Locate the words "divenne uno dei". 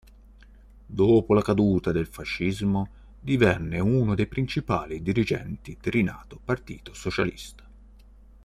3.19-4.25